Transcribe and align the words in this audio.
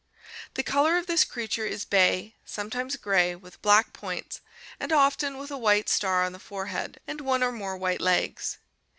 The 0.55 0.63
color 0.63 0.97
of 0.97 1.05
this 1.05 1.23
creature 1.23 1.67
is 1.67 1.85
bay, 1.85 2.33
sometimes 2.43 2.95
gray, 2.95 3.35
with 3.35 3.61
black 3.61 3.93
points 3.93 4.41
and 4.79 4.91
often 4.91 5.37
with 5.37 5.51
a 5.51 5.59
white 5.59 5.89
star 5.89 6.23
on 6.25 6.31
the 6.33 6.39
forehead 6.39 6.99
and 7.05 7.21
one 7.21 7.43
or 7.43 7.51
more 7.51 7.77
white 7.77 8.01
legs. 8.01 8.57